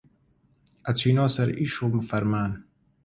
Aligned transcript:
ئەچینۆ 0.87 1.25
سەر 1.35 1.49
ئیش 1.59 1.75
و 1.83 2.01
فرمان 2.09 2.51